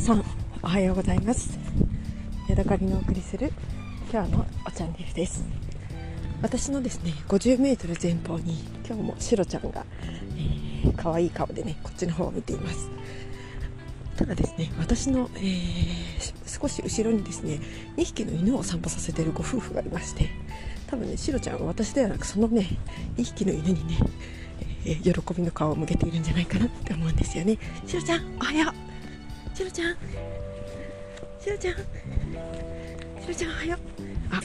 [0.00, 0.24] さん
[0.62, 1.58] おはようございます。
[2.48, 3.52] ヤドカリのお送りする
[4.10, 5.44] 今日のおチャンネルです。
[6.40, 9.84] 私のですね 50m 前方に今日もシロちゃんが、
[10.82, 12.90] えー、可愛い顔でねこっちの方を見ています。
[14.16, 17.60] ただですね私の、えー、少し後ろにですね
[17.98, 20.30] 2匹の犬を散歩させているご夫婦がいまして
[20.86, 22.66] 多分ねシロちゃんは私ではなくそのね
[23.18, 23.98] 2匹の犬にね、
[24.86, 27.58] え、喜びの顔を向けているんじゃないかなって思うんですよね。
[27.86, 28.89] シロちゃんおはよう。
[29.70, 29.96] ろちゃん。
[31.40, 31.74] しろちゃん。
[31.74, 33.78] しろちゃんおはよう。
[34.34, 34.40] あ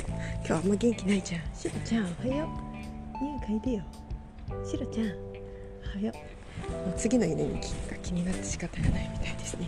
[0.48, 1.42] 今日あんま元気ないじゃん。
[1.56, 3.24] しろちゃんおはよう。
[3.24, 3.84] 匂い嗅いでよ。
[4.64, 5.08] しろちゃん。
[5.08, 6.14] おはよ
[6.70, 6.72] う。
[6.72, 9.68] もう次の犬にが気になって仕方がないみたいですね。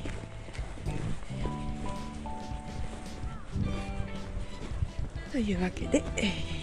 [5.31, 6.56] というわけで、えー、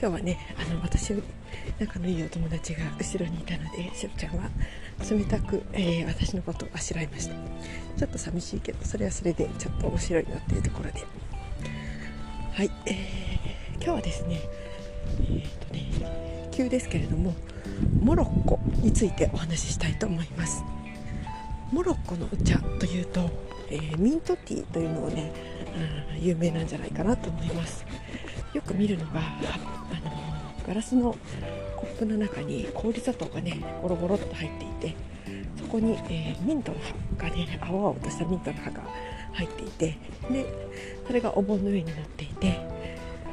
[0.00, 1.14] 今日はねあの私
[1.78, 4.50] 仲のいいお友達が後ろにいたのでしろちゃんは
[5.10, 7.34] 冷たく、えー、私のことをあしらいました。
[7.96, 11.04] ちょっと寂しいけどそれはそれでちょっと面白いなっていうところで。
[12.52, 12.94] はい、えー、
[13.76, 14.40] 今日はですね
[15.20, 17.34] えー、とね急ですけれども
[18.00, 20.64] モロッコについてお話ししたいと思います。
[21.72, 23.30] モロッコのお茶というと、
[23.70, 25.32] えー、ミントティーというのをね、
[26.16, 27.84] うん、有名なんじゃないかなと思います。
[28.52, 29.20] よく見るのが
[30.66, 31.16] ガラスの
[31.76, 34.96] コップの中に氷砂糖がねゴロゴロっと入っていて
[35.58, 36.78] そこに、えー、ミントの
[37.18, 38.82] 葉がね青々としたミントの葉が
[39.32, 39.98] 入っていて
[40.30, 40.46] で
[41.06, 42.60] それがお盆の上になっていて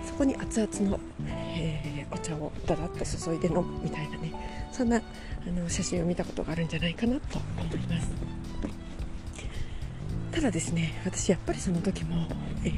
[0.05, 0.99] そこに熱々の、
[1.55, 4.33] えー、お茶をダダッと注いで飲むみたいなね
[4.71, 5.01] そんなあ
[5.49, 8.11] の写真を見たことがあるんじゃないかなと思います。
[10.31, 12.25] ただですね私やっぱりその時も、
[12.63, 12.73] えー、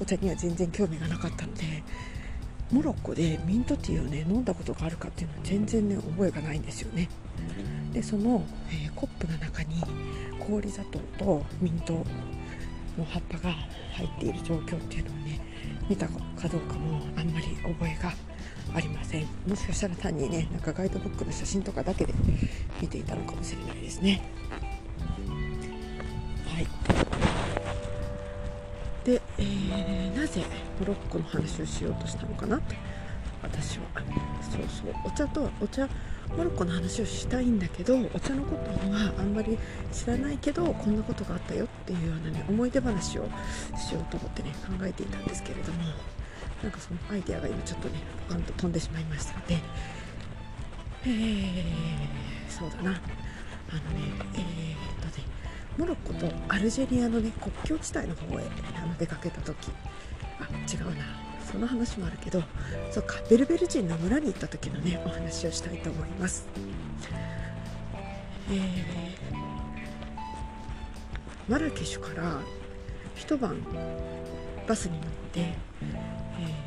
[0.00, 1.82] お茶には全然興味がなかったので
[2.70, 7.08] モロッコでミントティーをね飲んだことがあるかっていうのは全然ね覚えがないんですよね。
[7.92, 9.82] でその、えー、コップの中に
[10.40, 11.92] 氷砂糖とミント
[12.98, 13.54] の葉っぱが
[13.92, 15.40] 入っている状況っていうのをね
[15.88, 16.14] 見たか
[16.48, 18.12] どうかもあんまり覚えが
[18.74, 19.26] ありません。
[19.46, 22.12] もしかしたら単にねなんかガイドブックの写真とかだけで
[22.80, 24.22] 見ていたのかもしれないですね。
[29.04, 29.55] で、えー、
[30.40, 30.46] ぜ
[30.78, 32.76] モロッコの話をしようとしたのかなって
[33.42, 33.84] 私は。
[34.50, 34.94] そうそう。
[35.04, 35.88] お茶とお茶
[36.36, 39.58] モロッコの話をしたいんだけどお茶のことはあんまり
[39.92, 43.28] 知らないけどこんなことがあったよっていうようなね思い出話を
[43.76, 45.84] しようと思ってね考えていたんですけれども
[46.62, 49.58] なんかそのアイデアが今ちょっとねポカンと飛んでしまいましたので
[51.04, 52.90] えー、そうだな。
[52.90, 55.24] あのねえー、っとね
[55.78, 58.44] モロッコとアルジェリアのね国境地帯の方へ
[58.82, 59.70] あの出かけた時。
[60.40, 61.04] あ違うな
[61.50, 62.42] その話もあるけど
[62.90, 66.46] そっかベルベル人の村に行った時のねお話をしたいと思います。
[68.48, 68.62] えー、
[71.48, 72.40] マラケシュから
[73.14, 73.56] 一晩
[74.68, 75.54] バスに乗って、え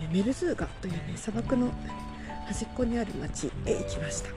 [0.10, 1.72] ー、メルズーガというね砂漠の
[2.48, 4.30] 端っこにある町へ行きました。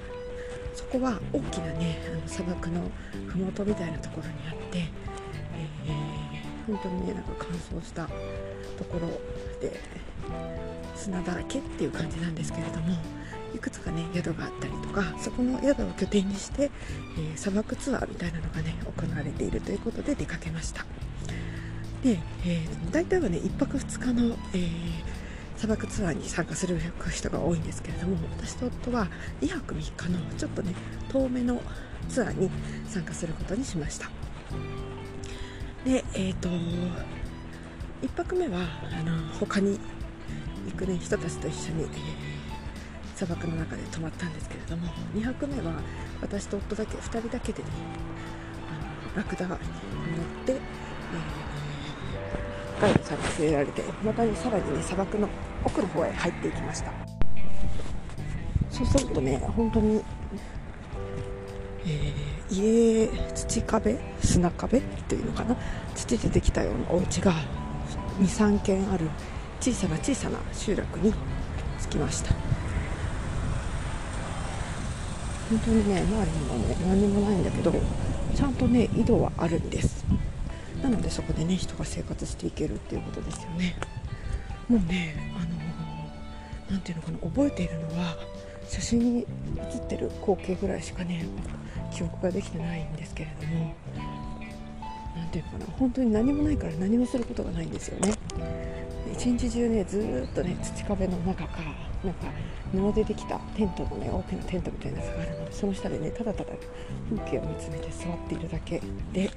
[0.75, 2.91] そこは大きなねあの砂漠の
[3.29, 7.51] 麓みたいなところにあって、えー、本当にねなんか乾
[7.81, 8.09] 燥した
[8.83, 9.09] ところ
[9.61, 9.81] で
[10.97, 12.97] 砂だらけっていう感じなんですけれども
[13.55, 16.71] いくつかね宿があったりとかそこの宿を拠点にして、
[17.17, 20.85] えー、砂漠ツアーみたいなのがね行われているということで出かけました。
[22.03, 25.13] で、えー、大体はね1泊2日の、えー
[25.55, 26.77] 砂漠ツアーに参加する
[27.09, 29.07] 人が多いんですけれども私と夫は
[29.41, 30.75] 2泊3日のちょっとね
[31.09, 31.61] 遠めの
[32.09, 32.51] ツアーに
[32.89, 34.11] 参加することにしました。
[35.85, 36.49] でえっ、ー、と
[38.03, 39.79] 1泊目はあの他に
[40.71, 41.91] 行く、ね、人たちと一緒に、えー、
[43.17, 45.81] 砂漠の中で泊まったんですけれども2泊目は
[46.21, 47.69] 私と夫だけ2人だけでね
[49.15, 49.59] あのラクダに乗っ
[50.45, 51.53] て、えー
[52.83, 55.29] ガイドさんに連れられてまたねさらにね砂漠の
[55.65, 56.93] 奥の方へ入っていきました。
[58.71, 60.03] そうするとね本当に、
[61.87, 63.07] えー、家
[63.37, 65.57] 土壁砂壁っていうのかな
[65.95, 67.33] 土でできたようなお家が
[68.23, 69.09] 23軒ある。
[69.61, 71.13] 小さな小さな集落に
[71.81, 72.35] 着きました。
[75.49, 77.73] 本当にね周りにもね何もないんだけど
[78.35, 80.05] ちゃんとね井戸はあるんです。
[80.83, 83.77] なのでそこでね人が生活していけるっていうことですよね。
[84.69, 85.47] もうねあの
[86.71, 88.17] 何ていうのかな覚えているのは
[88.67, 89.27] 写真に
[89.71, 91.27] 写ってる光景ぐらいしかね
[91.95, 93.75] 記憶ができてないんですけれども
[95.33, 98.13] ていうかな本当に何もないから何もすることがないんですよね、
[99.13, 101.59] 一日中ねずっとね土壁の中か
[102.05, 102.27] なんか
[102.73, 106.51] 布でできたテントのね大きなテントみたいなやつがあるのでその下でねただただ
[107.11, 108.83] 風景を見つめて座っているだけ
[109.13, 109.31] で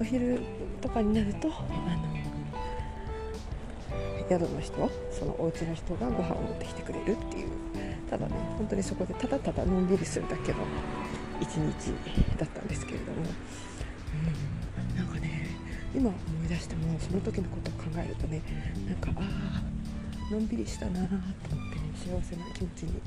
[0.00, 0.40] お昼
[0.80, 1.52] とかになるとあ
[1.96, 2.14] の
[4.28, 7.48] 宿の人そのお家の人がご飯を持ってきてくれるっていう
[8.08, 10.58] ただね本当にそこでただただのんびりするだけの
[11.40, 11.92] 一日
[12.38, 13.28] だったんですけれども、うん、
[15.94, 18.42] 今思い出してもその時のことを考えるとね
[18.86, 19.62] なんかあ
[20.30, 23.00] あのんびりしたなと思ってね幸せな気持ちに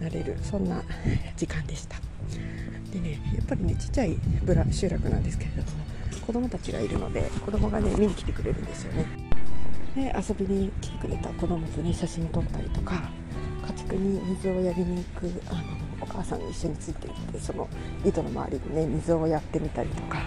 [0.00, 0.82] なれるそんな
[1.36, 1.96] 時間でした。
[2.92, 5.68] でねやっぱりねちっちゃいブラ集落なんですけれども
[6.26, 9.06] 子供たちがいるので子供がね見に来てくれるんですよね。
[9.94, 13.10] で遊びに来てくれた子供とね写真撮ったりとか
[13.66, 15.60] 家畜に水をやりに行くあの
[16.00, 17.68] お母さんに一緒についていってその
[18.04, 20.22] 井戸の周りにね水をやってみたりとか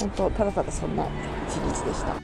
[0.00, 1.06] 本当ただただそんな
[1.48, 2.14] 一日でした。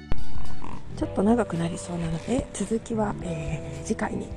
[0.97, 4.29] ちょっと長くなりそうなので続きは、えー、次回に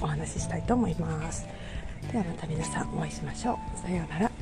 [0.00, 1.46] お話ししたいと思います。
[2.12, 3.78] ではまた皆さんお会いしましょう。
[3.78, 4.37] さようなら。